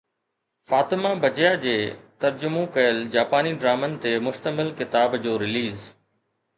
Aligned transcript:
فاطمه 0.69 1.11
بجيا 1.23 1.51
جي 1.65 1.75
ترجمو 2.23 2.65
ڪيل 2.79 2.97
جاپاني 3.19 3.55
ڊرامن 3.61 3.97
تي 4.05 4.17
مشتمل 4.29 4.77
ڪتاب 4.83 5.23
جو 5.25 5.41
رليز 5.47 5.91